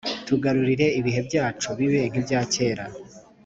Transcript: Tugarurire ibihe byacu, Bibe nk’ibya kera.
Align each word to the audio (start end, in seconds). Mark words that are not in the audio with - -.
Tugarurire 0.27 0.87
ibihe 0.99 1.21
byacu, 1.27 1.67
Bibe 1.77 2.01
nk’ibya 2.09 2.41
kera. 2.53 2.85